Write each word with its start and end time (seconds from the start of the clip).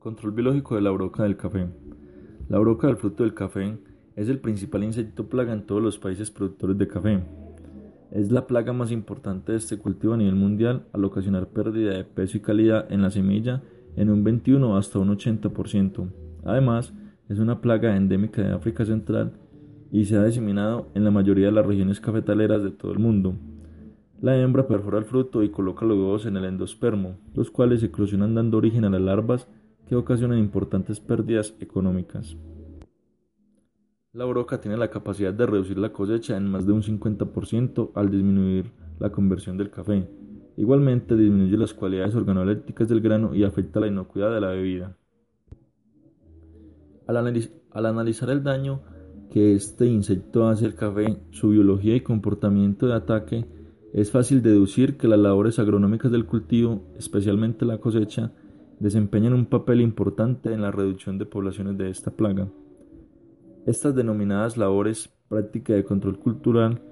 Control 0.00 0.32
biológico 0.32 0.76
de 0.76 0.80
la 0.80 0.90
broca 0.92 1.24
del 1.24 1.36
café. 1.36 1.68
La 2.48 2.58
broca 2.58 2.86
del 2.86 2.96
fruto 2.96 3.22
del 3.22 3.34
café 3.34 3.76
es 4.16 4.30
el 4.30 4.38
principal 4.38 4.82
insecto 4.82 5.28
plaga 5.28 5.52
en 5.52 5.66
todos 5.66 5.82
los 5.82 5.98
países 5.98 6.30
productores 6.30 6.78
de 6.78 6.88
café. 6.88 7.22
Es 8.10 8.32
la 8.32 8.46
plaga 8.46 8.72
más 8.72 8.92
importante 8.92 9.52
de 9.52 9.58
este 9.58 9.76
cultivo 9.76 10.14
a 10.14 10.16
nivel 10.16 10.36
mundial 10.36 10.86
al 10.94 11.04
ocasionar 11.04 11.48
pérdida 11.48 11.92
de 11.92 12.04
peso 12.04 12.38
y 12.38 12.40
calidad 12.40 12.90
en 12.90 13.02
la 13.02 13.10
semilla 13.10 13.62
en 13.94 14.08
un 14.08 14.24
21 14.24 14.74
hasta 14.74 14.98
un 14.98 15.14
80%. 15.14 16.10
Además, 16.44 16.94
es 17.28 17.38
una 17.38 17.60
plaga 17.60 17.94
endémica 17.94 18.40
de 18.40 18.54
África 18.54 18.86
Central 18.86 19.34
y 19.92 20.06
se 20.06 20.16
ha 20.16 20.24
diseminado 20.24 20.88
en 20.94 21.04
la 21.04 21.10
mayoría 21.10 21.46
de 21.46 21.52
las 21.52 21.66
regiones 21.66 22.00
cafetaleras 22.00 22.62
de 22.62 22.70
todo 22.70 22.92
el 22.92 23.00
mundo. 23.00 23.34
La 24.22 24.34
hembra 24.38 24.66
perfora 24.66 24.96
el 24.96 25.04
fruto 25.04 25.42
y 25.42 25.50
coloca 25.50 25.84
los 25.84 25.98
huevos 25.98 26.24
en 26.24 26.38
el 26.38 26.46
endospermo, 26.46 27.18
los 27.34 27.50
cuales 27.50 27.82
eclosionan 27.82 28.34
dando 28.34 28.56
origen 28.56 28.86
a 28.86 28.90
las 28.90 29.02
larvas 29.02 29.46
que 29.90 29.96
ocasionan 29.96 30.38
importantes 30.38 31.00
pérdidas 31.00 31.52
económicas. 31.58 32.36
La 34.12 34.24
broca 34.24 34.60
tiene 34.60 34.76
la 34.76 34.88
capacidad 34.88 35.34
de 35.34 35.46
reducir 35.46 35.78
la 35.78 35.92
cosecha 35.92 36.36
en 36.36 36.46
más 36.46 36.64
de 36.64 36.70
un 36.70 36.84
50% 36.84 37.90
al 37.96 38.08
disminuir 38.08 38.70
la 39.00 39.10
conversión 39.10 39.56
del 39.56 39.68
café. 39.68 40.08
Igualmente 40.56 41.16
disminuye 41.16 41.56
las 41.56 41.74
cualidades 41.74 42.14
organolépticas 42.14 42.88
del 42.88 43.00
grano 43.00 43.34
y 43.34 43.42
afecta 43.42 43.80
la 43.80 43.88
inocuidad 43.88 44.32
de 44.32 44.40
la 44.40 44.50
bebida. 44.50 44.96
Al, 47.08 47.16
al 47.16 47.86
analizar 47.86 48.30
el 48.30 48.44
daño 48.44 48.82
que 49.32 49.56
este 49.56 49.86
insecto 49.86 50.46
hace 50.46 50.66
al 50.66 50.76
café, 50.76 51.18
su 51.32 51.48
biología 51.48 51.96
y 51.96 52.02
comportamiento 52.02 52.86
de 52.86 52.94
ataque, 52.94 53.44
es 53.92 54.12
fácil 54.12 54.40
deducir 54.40 54.96
que 54.96 55.08
las 55.08 55.18
labores 55.18 55.58
agronómicas 55.58 56.12
del 56.12 56.26
cultivo, 56.26 56.84
especialmente 56.96 57.64
la 57.64 57.78
cosecha, 57.78 58.30
desempeñan 58.80 59.34
un 59.34 59.46
papel 59.46 59.80
importante 59.80 60.52
en 60.52 60.62
la 60.62 60.72
reducción 60.72 61.18
de 61.18 61.26
poblaciones 61.26 61.78
de 61.78 61.90
esta 61.90 62.10
plaga. 62.10 62.48
Estas 63.66 63.94
denominadas 63.94 64.56
labores 64.56 65.10
práctica 65.28 65.74
de 65.74 65.84
control 65.84 66.18
cultural 66.18 66.82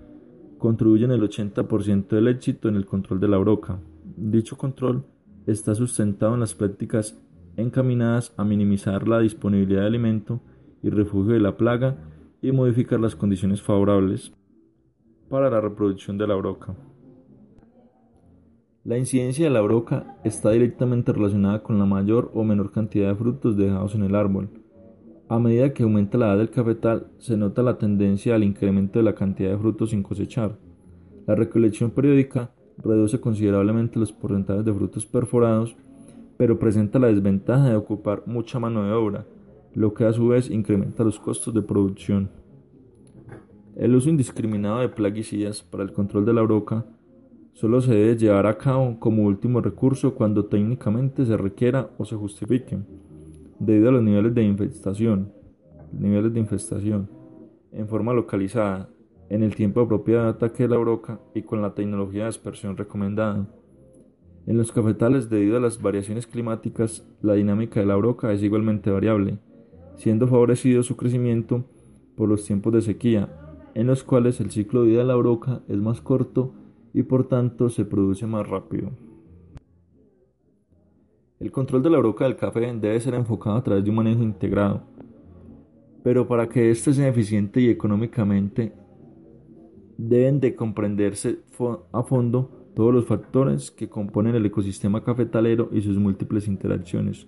contribuyen 0.59 1.11
el 1.11 1.23
80% 1.23 2.09
del 2.09 2.29
éxito 2.29 2.69
en 2.69 2.77
el 2.77 2.87
control 2.87 3.19
de 3.21 3.29
la 3.29 3.39
broca. 3.39 3.81
Dicho 4.17 4.57
control 4.57 5.05
está 5.47 5.75
sustentado 5.75 6.35
en 6.35 6.41
las 6.41 6.55
prácticas 6.55 7.19
encaminadas 7.57 8.35
a 8.37 8.45
minimizar 8.45 9.09
la 9.09 9.21
disponibilidad 9.21 9.81
de 9.81 9.87
alimento 9.87 10.41
y 10.83 10.91
refugio 10.91 11.33
de 11.33 11.41
la 11.41 11.57
plaga 11.57 11.97
y 12.43 12.53
modificar 12.53 13.01
las 13.01 13.17
condiciones 13.17 13.63
favorables 13.63 14.33
para 15.29 15.51
la 15.51 15.61
reproducción 15.61 16.19
de 16.19 16.27
la 16.27 16.35
broca. 16.35 16.75
La 18.89 18.97
incidencia 18.97 19.45
de 19.45 19.51
la 19.51 19.61
broca 19.61 20.17
está 20.25 20.51
directamente 20.51 21.13
relacionada 21.13 21.63
con 21.63 21.79
la 21.79 21.85
mayor 21.85 22.31
o 22.33 22.43
menor 22.43 22.73
cantidad 22.73 23.11
de 23.11 23.17
frutos 23.17 23.55
dejados 23.55 23.95
en 23.95 24.03
el 24.03 24.15
árbol. 24.15 24.49
A 25.29 25.39
medida 25.39 25.75
que 25.75 25.83
aumenta 25.83 26.17
la 26.17 26.29
edad 26.29 26.39
del 26.39 26.49
cafetal, 26.49 27.09
se 27.19 27.37
nota 27.37 27.63
la 27.63 27.77
tendencia 27.77 28.35
al 28.35 28.45
incremento 28.45 28.99
de 28.99 29.03
la 29.03 29.15
cantidad 29.15 29.51
de 29.51 29.59
frutos 29.59 29.91
sin 29.91 30.03
cosechar. 30.03 30.57
La 31.27 31.35
recolección 31.35 31.91
periódica 31.91 32.51
reduce 32.79 33.21
considerablemente 33.21 33.99
los 33.99 34.11
porcentajes 34.11 34.65
de 34.65 34.73
frutos 34.73 35.05
perforados, 35.05 35.77
pero 36.39 36.59
presenta 36.59 36.99
la 36.99 37.09
desventaja 37.09 37.69
de 37.69 37.77
ocupar 37.77 38.23
mucha 38.25 38.59
mano 38.59 38.85
de 38.85 38.93
obra, 38.93 39.27
lo 39.75 39.93
que 39.93 40.07
a 40.07 40.15
su 40.15 40.29
vez 40.29 40.49
incrementa 40.49 41.05
los 41.05 41.21
costos 41.21 41.53
de 41.53 41.61
producción. 41.61 42.31
El 43.77 43.95
uso 43.95 44.09
indiscriminado 44.09 44.79
de 44.79 44.89
plaguicidas 44.89 45.63
para 45.63 45.83
el 45.83 45.93
control 45.93 46.25
de 46.25 46.33
la 46.33 46.41
broca 46.41 46.87
solo 47.59 47.81
se 47.81 47.93
debe 47.93 48.17
llevar 48.17 48.47
a 48.47 48.57
cabo 48.57 49.01
como 49.01 49.25
último 49.25 49.61
recurso 49.61 50.15
cuando 50.15 50.45
técnicamente 50.45 51.27
se 51.27 51.37
requiera 51.37 51.91
o 51.99 52.05
se 52.05 52.15
justifique, 52.15 52.79
debido 53.59 53.89
a 53.89 53.93
los 53.93 54.03
niveles 54.05 54.33
de 54.33 54.45
infestación, 54.45 55.33
niveles 55.91 56.33
de 56.33 56.39
infestación, 56.39 57.11
en 57.73 57.89
forma 57.89 58.13
localizada, 58.13 58.89
en 59.29 59.43
el 59.43 59.57
tiempo 59.57 59.81
apropiado 59.81 60.23
de 60.23 60.31
ataque 60.31 60.63
de 60.63 60.69
la 60.69 60.77
broca 60.77 61.19
y 61.35 61.43
con 61.43 61.61
la 61.61 61.75
tecnología 61.75 62.21
de 62.21 62.29
dispersión 62.29 62.77
recomendada. 62.77 63.49
En 64.47 64.57
los 64.57 64.71
cafetales, 64.71 65.29
debido 65.29 65.57
a 65.57 65.61
las 65.61 65.83
variaciones 65.83 66.29
climáticas, 66.29 67.09
la 67.23 67.35
dinámica 67.35 67.81
de 67.81 67.87
la 67.87 67.97
broca 67.97 68.33
es 68.33 68.41
igualmente 68.41 68.89
variable, 68.89 69.41
siendo 69.97 70.29
favorecido 70.29 70.85
su 70.85 70.97
crecimiento 70.97 71.65
por 72.15 72.29
los 72.29 72.45
tiempos 72.45 72.73
de 72.73 72.83
sequía, 72.83 73.29
en 73.75 73.89
los 73.89 74.05
cuales 74.05 74.41
el 74.41 74.53
ciclo 74.53 74.83
de 74.83 74.91
vida 74.91 75.01
de 75.01 75.07
la 75.07 75.17
broca 75.17 75.63
es 75.67 75.79
más 75.79 76.01
corto 76.01 76.55
y 76.93 77.03
por 77.03 77.29
tanto 77.29 77.69
se 77.69 77.85
produce 77.85 78.27
más 78.27 78.49
rápido. 78.49 78.91
El 81.41 81.53
control 81.53 81.83
de 81.83 81.91
la 81.91 81.99
broca 81.99 82.25
del 82.25 82.37
café 82.37 82.61
debe 82.61 82.99
ser 83.01 83.15
enfocado 83.15 83.57
a 83.57 83.63
través 83.63 83.85
de 83.85 83.91
un 83.91 83.97
manejo 83.97 84.23
integrado, 84.23 84.83
pero 86.03 86.27
para 86.27 86.49
que 86.49 86.71
éste 86.71 86.93
sea 86.93 87.09
eficiente 87.09 87.61
y 87.61 87.69
económicamente 87.69 88.73
deben 89.97 90.41
de 90.41 90.55
comprenderse 90.55 91.41
a 91.93 92.03
fondo 92.03 92.51
todos 92.75 92.95
los 92.95 93.07
factores 93.07 93.71
que 93.71 93.89
componen 93.89 94.35
el 94.35 94.47
ecosistema 94.47 95.03
cafetalero 95.03 95.69
y 95.73 95.81
sus 95.81 95.99
múltiples 95.99 96.47
interacciones. 96.49 97.27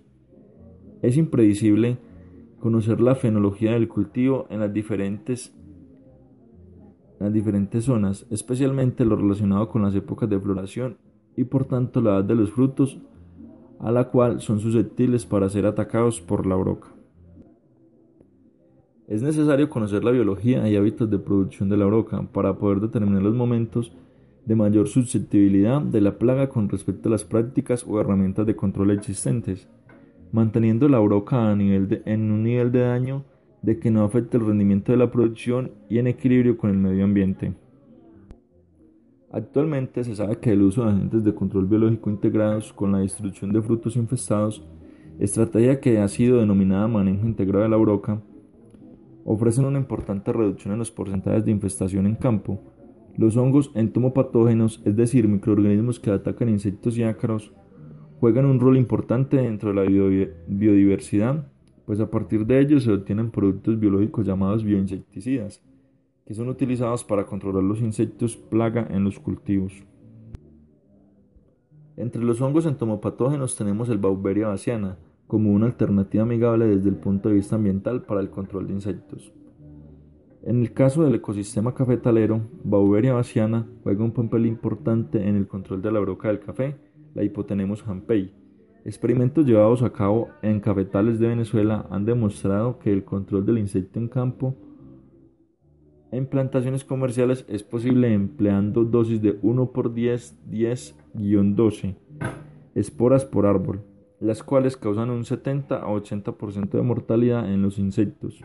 Es 1.02 1.16
impredecible 1.16 1.98
conocer 2.60 3.00
la 3.00 3.14
fenología 3.14 3.72
del 3.72 3.88
cultivo 3.88 4.46
en 4.50 4.60
las 4.60 4.72
diferentes 4.72 5.52
las 7.20 7.32
diferentes 7.32 7.84
zonas, 7.84 8.26
especialmente 8.30 9.04
lo 9.04 9.14
relacionado 9.14 9.68
con 9.68 9.82
las 9.82 9.94
épocas 9.94 10.28
de 10.28 10.40
floración 10.40 10.96
y 11.36 11.44
por 11.44 11.66
tanto 11.66 12.00
la 12.00 12.16
edad 12.16 12.24
de 12.24 12.34
los 12.34 12.50
frutos, 12.50 12.98
a 13.78 13.92
la 13.92 14.08
cual 14.08 14.40
son 14.40 14.58
susceptibles 14.58 15.26
para 15.26 15.48
ser 15.48 15.66
atacados 15.66 16.20
por 16.20 16.46
la 16.46 16.56
broca. 16.56 16.88
Es 19.06 19.22
necesario 19.22 19.68
conocer 19.68 20.02
la 20.02 20.12
biología 20.12 20.66
y 20.68 20.76
hábitos 20.76 21.10
de 21.10 21.18
producción 21.18 21.68
de 21.68 21.76
la 21.76 21.84
broca 21.84 22.22
para 22.32 22.54
poder 22.54 22.80
determinar 22.80 23.22
los 23.22 23.34
momentos 23.34 23.92
de 24.46 24.56
mayor 24.56 24.88
susceptibilidad 24.88 25.82
de 25.82 26.00
la 26.00 26.16
plaga 26.16 26.48
con 26.48 26.68
respecto 26.70 27.08
a 27.08 27.12
las 27.12 27.24
prácticas 27.24 27.84
o 27.86 28.00
herramientas 28.00 28.46
de 28.46 28.56
control 28.56 28.92
existentes, 28.92 29.68
manteniendo 30.32 30.88
la 30.88 31.00
broca 31.00 31.50
a 31.50 31.54
nivel 31.54 32.02
en 32.06 32.30
un 32.30 32.44
nivel 32.44 32.72
de 32.72 32.80
daño 32.80 33.24
de 33.62 33.78
que 33.78 33.90
no 33.90 34.04
afecte 34.04 34.36
el 34.36 34.46
rendimiento 34.46 34.92
de 34.92 34.98
la 34.98 35.10
producción 35.10 35.72
y 35.88 35.98
en 35.98 36.06
equilibrio 36.06 36.56
con 36.56 36.70
el 36.70 36.78
medio 36.78 37.04
ambiente. 37.04 37.52
Actualmente 39.32 40.02
se 40.02 40.16
sabe 40.16 40.38
que 40.38 40.52
el 40.52 40.62
uso 40.62 40.84
de 40.84 40.90
agentes 40.90 41.22
de 41.22 41.34
control 41.34 41.66
biológico 41.66 42.10
integrados 42.10 42.72
con 42.72 42.92
la 42.92 42.98
destrucción 42.98 43.52
de 43.52 43.62
frutos 43.62 43.94
infestados, 43.96 44.66
estrategia 45.20 45.80
que 45.80 45.98
ha 45.98 46.08
sido 46.08 46.38
denominada 46.38 46.88
manejo 46.88 47.26
integrado 47.26 47.62
de 47.62 47.68
la 47.68 47.76
broca, 47.76 48.20
ofrecen 49.24 49.66
una 49.66 49.78
importante 49.78 50.32
reducción 50.32 50.72
en 50.72 50.78
los 50.80 50.90
porcentajes 50.90 51.44
de 51.44 51.52
infestación 51.52 52.06
en 52.06 52.16
campo. 52.16 52.60
Los 53.16 53.36
hongos 53.36 53.70
entomopatógenos, 53.74 54.82
es 54.84 54.96
decir, 54.96 55.28
microorganismos 55.28 56.00
que 56.00 56.10
atacan 56.10 56.48
insectos 56.48 56.96
y 56.96 57.04
ácaros, 57.04 57.52
juegan 58.18 58.46
un 58.46 58.58
rol 58.58 58.76
importante 58.76 59.36
dentro 59.36 59.72
de 59.72 59.76
la 59.76 59.82
biodiversidad 60.48 61.49
pues 61.90 61.98
a 61.98 62.08
partir 62.08 62.46
de 62.46 62.60
ellos 62.60 62.84
se 62.84 62.92
obtienen 62.92 63.32
productos 63.32 63.80
biológicos 63.80 64.24
llamados 64.24 64.62
bioinsecticidas, 64.62 65.60
que 66.24 66.34
son 66.34 66.48
utilizados 66.48 67.02
para 67.02 67.26
controlar 67.26 67.64
los 67.64 67.80
insectos 67.80 68.36
plaga 68.36 68.86
en 68.92 69.02
los 69.02 69.18
cultivos. 69.18 69.72
Entre 71.96 72.22
los 72.22 72.40
hongos 72.40 72.66
entomopatógenos 72.66 73.56
tenemos 73.56 73.88
el 73.88 73.98
Bauberia 73.98 74.46
baciana, 74.46 74.98
como 75.26 75.50
una 75.50 75.66
alternativa 75.66 76.22
amigable 76.22 76.68
desde 76.68 76.90
el 76.90 76.94
punto 76.94 77.28
de 77.28 77.34
vista 77.34 77.56
ambiental 77.56 78.02
para 78.02 78.20
el 78.20 78.30
control 78.30 78.68
de 78.68 78.74
insectos. 78.74 79.32
En 80.44 80.60
el 80.60 80.72
caso 80.72 81.02
del 81.02 81.16
ecosistema 81.16 81.74
cafetalero, 81.74 82.40
Bauberia 82.62 83.14
baciana 83.14 83.66
juega 83.82 84.04
un 84.04 84.12
papel 84.12 84.46
importante 84.46 85.26
en 85.26 85.34
el 85.34 85.48
control 85.48 85.82
de 85.82 85.90
la 85.90 85.98
broca 85.98 86.28
del 86.28 86.38
café, 86.38 86.76
la 87.14 87.24
hipotenemos 87.24 87.84
hampei, 87.84 88.32
Experimentos 88.84 89.44
llevados 89.44 89.82
a 89.82 89.92
cabo 89.92 90.28
en 90.42 90.60
cafetales 90.60 91.18
de 91.18 91.28
Venezuela 91.28 91.86
han 91.90 92.06
demostrado 92.06 92.78
que 92.78 92.92
el 92.92 93.04
control 93.04 93.44
del 93.44 93.58
insecto 93.58 93.98
en 93.98 94.08
campo 94.08 94.56
en 96.12 96.26
plantaciones 96.26 96.82
comerciales 96.84 97.44
es 97.48 97.62
posible 97.62 98.12
empleando 98.12 98.84
dosis 98.84 99.22
de 99.22 99.38
1 99.42 99.70
por 99.70 99.94
10 99.94 100.38
10-12 100.50 101.94
esporas 102.74 103.24
por 103.24 103.46
árbol. 103.46 103.82
las 104.20 104.42
cuales 104.42 104.76
causan 104.76 105.08
un 105.08 105.24
70 105.24 105.76
a 105.76 105.86
80% 105.86 106.70
de 106.72 106.82
mortalidad 106.82 107.50
en 107.50 107.62
los 107.62 107.78
insectos. 107.78 108.44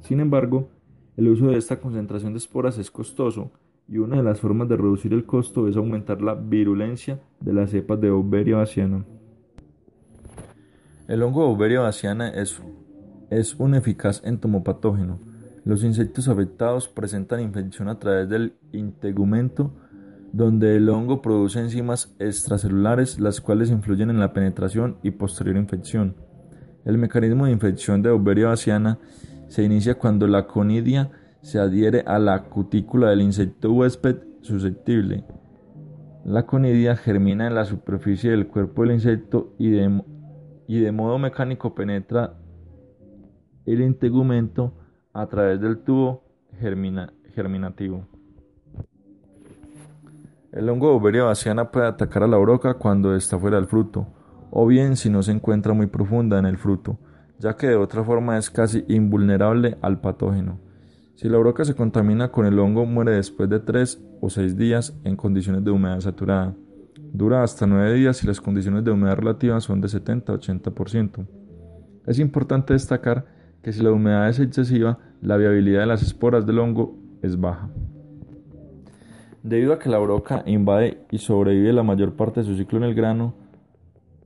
Sin 0.00 0.20
embargo, 0.20 0.68
el 1.16 1.28
uso 1.28 1.46
de 1.46 1.56
esta 1.56 1.80
concentración 1.80 2.34
de 2.34 2.38
esporas 2.38 2.76
es 2.76 2.90
costoso 2.90 3.50
y 3.88 3.96
una 3.96 4.16
de 4.16 4.22
las 4.22 4.40
formas 4.40 4.68
de 4.68 4.76
reducir 4.76 5.14
el 5.14 5.24
costo 5.24 5.68
es 5.68 5.76
aumentar 5.76 6.20
la 6.20 6.34
virulencia 6.34 7.18
de 7.40 7.54
las 7.54 7.70
cepas 7.70 7.98
de 7.98 8.10
Oberia 8.10 8.58
baciana. 8.58 9.06
El 11.08 11.22
hongo 11.22 11.42
de 11.42 11.54
Oberia 11.54 11.80
baciana 11.80 12.28
es, 12.30 12.60
es 13.30 13.54
un 13.60 13.76
eficaz 13.76 14.22
entomopatógeno. 14.24 15.20
Los 15.64 15.84
insectos 15.84 16.26
afectados 16.26 16.88
presentan 16.88 17.40
infección 17.40 17.88
a 17.88 18.00
través 18.00 18.28
del 18.28 18.54
integumento, 18.72 19.72
donde 20.32 20.76
el 20.76 20.88
hongo 20.88 21.22
produce 21.22 21.60
enzimas 21.60 22.12
extracelulares 22.18 23.20
las 23.20 23.40
cuales 23.40 23.70
influyen 23.70 24.10
en 24.10 24.18
la 24.18 24.32
penetración 24.32 24.98
y 25.04 25.12
posterior 25.12 25.56
infección. 25.56 26.16
El 26.84 26.98
mecanismo 26.98 27.46
de 27.46 27.52
infección 27.52 28.02
de 28.02 28.10
Oberia 28.10 28.48
baciana 28.48 28.98
se 29.46 29.62
inicia 29.62 29.94
cuando 29.94 30.26
la 30.26 30.48
conidia 30.48 31.10
se 31.40 31.60
adhiere 31.60 32.02
a 32.04 32.18
la 32.18 32.44
cutícula 32.44 33.10
del 33.10 33.22
insecto 33.22 33.72
huésped 33.72 34.16
susceptible. 34.40 35.24
La 36.24 36.46
conidia 36.46 36.96
germina 36.96 37.46
en 37.46 37.54
la 37.54 37.64
superficie 37.64 38.32
del 38.32 38.48
cuerpo 38.48 38.82
del 38.82 38.92
insecto 38.92 39.54
y 39.58 39.70
de, 39.70 40.02
y 40.68 40.80
de 40.80 40.92
modo 40.92 41.18
mecánico 41.18 41.74
penetra 41.74 42.34
el 43.64 43.80
integumento 43.80 44.72
a 45.12 45.26
través 45.26 45.60
del 45.60 45.78
tubo 45.78 46.24
germinativo. 47.34 48.06
El 50.52 50.68
hongo 50.68 50.88
de 50.88 50.94
oberia 50.94 51.24
baciana 51.24 51.70
puede 51.70 51.86
atacar 51.86 52.22
a 52.22 52.28
la 52.28 52.38
broca 52.38 52.74
cuando 52.74 53.14
está 53.14 53.38
fuera 53.38 53.56
del 53.56 53.66
fruto, 53.66 54.06
o 54.50 54.66
bien 54.66 54.96
si 54.96 55.10
no 55.10 55.22
se 55.22 55.32
encuentra 55.32 55.74
muy 55.74 55.86
profunda 55.86 56.38
en 56.38 56.46
el 56.46 56.56
fruto, 56.56 56.98
ya 57.38 57.56
que 57.56 57.66
de 57.66 57.76
otra 57.76 58.04
forma 58.04 58.38
es 58.38 58.48
casi 58.50 58.84
invulnerable 58.88 59.76
al 59.82 60.00
patógeno. 60.00 60.58
Si 61.14 61.28
la 61.28 61.38
broca 61.38 61.64
se 61.64 61.74
contamina 61.74 62.30
con 62.30 62.46
el 62.46 62.58
hongo, 62.58 62.86
muere 62.86 63.12
después 63.12 63.48
de 63.48 63.60
3 63.60 64.02
o 64.20 64.30
6 64.30 64.56
días 64.56 64.98
en 65.04 65.16
condiciones 65.16 65.64
de 65.64 65.70
humedad 65.70 66.00
saturada. 66.00 66.54
Dura 67.12 67.42
hasta 67.42 67.66
9 67.66 67.94
días 67.94 68.16
si 68.18 68.26
las 68.26 68.40
condiciones 68.40 68.84
de 68.84 68.90
humedad 68.90 69.16
relativa 69.16 69.60
son 69.60 69.80
de 69.80 69.88
70 69.88 70.32
a 70.32 70.36
80%. 70.36 71.26
Es 72.06 72.18
importante 72.18 72.72
destacar 72.72 73.26
que 73.62 73.72
si 73.72 73.82
la 73.82 73.90
humedad 73.90 74.28
es 74.28 74.38
excesiva, 74.38 74.98
la 75.22 75.36
viabilidad 75.36 75.80
de 75.80 75.86
las 75.86 76.02
esporas 76.02 76.46
del 76.46 76.58
hongo 76.58 76.96
es 77.22 77.40
baja. 77.40 77.68
Debido 79.42 79.72
a 79.72 79.78
que 79.78 79.88
la 79.88 79.98
broca 79.98 80.42
invade 80.46 81.04
y 81.10 81.18
sobrevive 81.18 81.72
la 81.72 81.82
mayor 81.82 82.14
parte 82.14 82.40
de 82.40 82.46
su 82.46 82.56
ciclo 82.56 82.78
en 82.78 82.84
el 82.84 82.94
grano, 82.94 83.34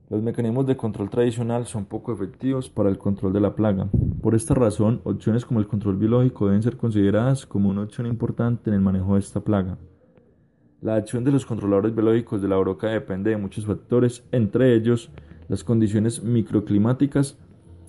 los 0.09 0.21
mecanismos 0.21 0.65
de 0.65 0.75
control 0.75 1.09
tradicional 1.09 1.65
son 1.67 1.85
poco 1.85 2.11
efectivos 2.11 2.69
para 2.69 2.89
el 2.89 2.97
control 2.97 3.31
de 3.31 3.39
la 3.39 3.55
plaga. 3.55 3.87
Por 4.21 4.35
esta 4.35 4.53
razón, 4.53 4.99
opciones 5.05 5.45
como 5.45 5.59
el 5.59 5.67
control 5.67 5.95
biológico 5.95 6.47
deben 6.47 6.61
ser 6.61 6.75
consideradas 6.75 7.45
como 7.45 7.69
una 7.69 7.83
opción 7.83 8.07
importante 8.07 8.69
en 8.69 8.73
el 8.73 8.81
manejo 8.81 9.13
de 9.13 9.21
esta 9.21 9.39
plaga. 9.39 9.77
La 10.81 10.95
acción 10.95 11.23
de 11.23 11.31
los 11.31 11.45
controladores 11.45 11.93
biológicos 11.93 12.41
de 12.41 12.47
la 12.47 12.57
broca 12.57 12.89
depende 12.89 13.29
de 13.29 13.37
muchos 13.37 13.65
factores, 13.65 14.25
entre 14.31 14.75
ellos 14.75 15.11
las 15.47 15.63
condiciones 15.63 16.23
microclimáticas 16.23 17.37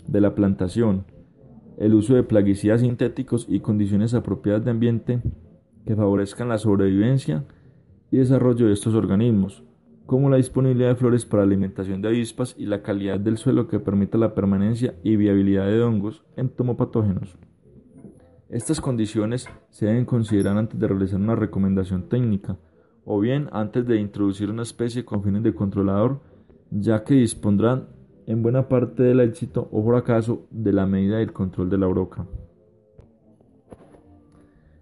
de 0.07 0.21
la 0.21 0.35
plantación, 0.35 1.05
el 1.79 1.95
uso 1.95 2.15
de 2.15 2.23
plaguicidas 2.23 2.83
sintéticos 2.83 3.47
y 3.49 3.61
condiciones 3.61 4.13
apropiadas 4.13 4.65
de 4.65 4.71
ambiente 4.73 5.23
que 5.87 5.97
favorezcan 5.97 6.51
la 6.51 6.59
sobrevivencia 6.59 7.45
y 8.11 8.19
desarrollo 8.19 8.67
de 8.67 8.75
estos 8.75 8.95
organismos 8.95 9.65
como 10.07 10.29
la 10.29 10.37
disponibilidad 10.37 10.91
de 10.91 10.97
flores 10.97 11.25
para 11.25 11.43
alimentación 11.43 12.03
de 12.03 12.09
avispas 12.09 12.55
y 12.59 12.67
la 12.67 12.83
calidad 12.83 13.19
del 13.19 13.39
suelo 13.39 13.69
que 13.69 13.81
permita 13.81 14.19
la 14.19 14.35
permanencia 14.35 14.95
y 15.03 15.17
viabilidad 15.17 15.67
de 15.67 15.81
hongos 15.81 16.23
entomopatógenos. 16.37 17.39
Estas 18.51 18.81
condiciones 18.83 19.49
se 19.71 19.87
deben 19.87 20.05
considerar 20.05 20.59
antes 20.59 20.79
de 20.79 20.87
realizar 20.87 21.19
una 21.19 21.35
recomendación 21.35 22.11
técnica, 22.11 22.59
o 23.05 23.21
bien 23.21 23.49
antes 23.53 23.87
de 23.87 24.01
introducir 24.01 24.51
una 24.51 24.63
especie 24.63 25.05
con 25.05 25.23
fines 25.23 25.43
de 25.43 25.55
controlador, 25.55 26.21
ya 26.71 27.05
que 27.05 27.15
dispondrán 27.15 27.89
en 28.27 28.43
buena 28.43 28.69
parte 28.69 29.03
del 29.03 29.21
éxito 29.21 29.69
o 29.73 29.85
fracaso 29.85 30.47
de 30.51 30.73
la 30.73 30.87
medida 30.87 31.19
del 31.19 31.33
control 31.33 31.69
de 31.69 31.79
la 31.79 31.87
broca. 31.87 32.27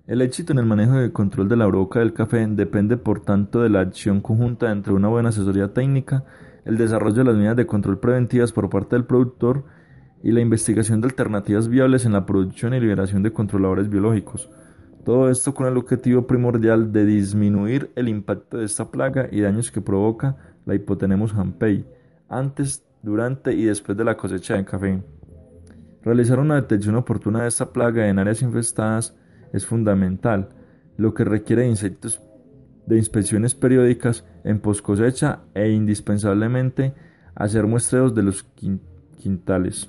El 0.07 0.23
éxito 0.23 0.53
en 0.53 0.59
el 0.59 0.67
manejo 0.67 1.03
y 1.03 1.13
control 1.13 1.49
de 1.49 1.57
la 1.57 1.67
broca 1.67 2.01
del 2.01 2.13
café 2.13 2.45
depende 2.49 2.97
por 2.97 3.21
tanto 3.21 3.63
de 3.63 3.71
la 3.71 3.81
acción 3.81 4.21
conjunta 4.21 4.73
entre 4.73 4.93
una 4.93 5.09
buena 5.09 5.29
asesoría 5.29 5.73
técnica, 5.73 6.25
el 6.65 6.77
desarrollo 6.77 7.19
de 7.19 7.25
las 7.25 7.37
medidas 7.37 7.57
de 7.57 7.67
control 7.67 8.01
preventivas 8.01 8.53
por 8.53 8.69
parte 8.69 8.97
del 8.97 9.05
productor 9.05 9.65
y 10.23 10.33
la 10.33 10.41
investigación 10.41 11.01
de 11.01 11.07
alternativas 11.07 11.69
viables 11.69 12.05
en 12.05 12.13
la 12.13 12.27
producción 12.27 12.75
y 12.75 12.81
liberación 12.81 13.23
de 13.23 13.33
controladores 13.33 13.89
biológicos. 13.89 14.51
Todo 15.05 15.31
esto 15.31 15.55
con 15.55 15.67
el 15.67 15.77
objetivo 15.77 16.27
primordial 16.27 16.93
de 16.93 17.07
disminuir 17.07 17.91
el 17.97 18.09
impacto 18.09 18.59
de 18.59 18.67
esta 18.67 18.91
plaga 18.91 19.29
y 19.31 19.41
daños 19.41 19.71
que 19.71 19.81
provoca 19.81 20.37
la 20.67 20.75
hipotenemos 20.75 21.35
hampei 21.35 21.87
antes, 22.29 22.85
durante 23.03 23.55
y 23.55 23.65
después 23.65 23.97
de 23.97 24.05
la 24.05 24.17
cosecha 24.17 24.57
de 24.57 24.65
café. 24.65 25.03
Realizar 26.03 26.39
una 26.39 26.57
detección 26.57 26.97
oportuna 26.97 27.43
de 27.43 27.49
esta 27.49 27.73
plaga 27.73 28.09
en 28.09 28.19
áreas 28.19 28.43
infestadas 28.43 29.17
es 29.53 29.67
fundamental, 29.67 30.51
lo 30.97 31.15
que 31.15 31.25
requiere 31.25 31.63
de 31.63 31.69
insectos 31.69 32.21
de 32.87 32.97
inspecciones 32.97 33.55
periódicas 33.55 34.25
en 34.45 34.61
post 34.61 34.83
cosecha 34.83 35.41
e 35.55 35.71
indispensablemente 35.71 36.93
hacer 37.35 37.67
muestreos 37.67 38.15
de 38.15 38.23
los 38.23 38.45
quintales. 39.17 39.89